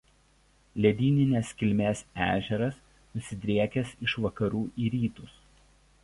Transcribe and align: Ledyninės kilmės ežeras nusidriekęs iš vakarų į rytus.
Ledyninės 0.85 1.49
kilmės 1.59 1.99
ežeras 2.27 2.79
nusidriekęs 3.17 3.91
iš 4.07 4.15
vakarų 4.25 4.63
į 4.85 4.89
rytus. 4.95 5.37